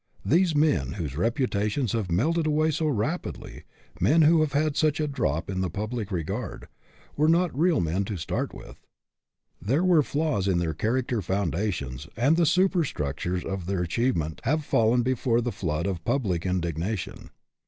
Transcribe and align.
These 0.25 0.55
men 0.55 0.93
whose 0.93 1.15
reputations 1.15 1.91
have 1.91 2.09
melted 2.09 2.47
away 2.47 2.71
so 2.71 2.87
rapidly 2.87 3.65
men 3.99 4.23
who 4.23 4.39
have 4.41 4.53
had 4.53 4.75
such 4.75 4.99
a 4.99 5.07
drop 5.07 5.47
in 5.47 5.61
the 5.61 5.69
public 5.69 6.11
regard 6.11 6.67
were 7.15 7.27
not 7.29 7.55
real 7.55 7.79
men 7.79 8.03
to 8.05 8.17
start 8.17 8.51
with. 8.51 8.79
There 9.61 9.83
were 9.83 10.01
flaws 10.01 10.47
in 10.47 10.57
their 10.57 10.73
character 10.73 11.21
foundations, 11.21 12.07
and 12.17 12.35
the 12.35 12.47
super 12.47 12.79
SUCCESS 12.83 12.93
WITH 12.95 13.01
A 13.03 13.13
FLAW 13.13 13.21
231 13.21 13.37
structures 13.37 13.53
of 13.53 13.65
their 13.67 13.83
achievement 13.83 14.41
have 14.43 14.65
fallen 14.65 15.03
before 15.03 15.39
the 15.39 15.51
flood 15.51 15.85
of 15.85 16.03
public 16.03 16.47
indignation. 16.47 17.29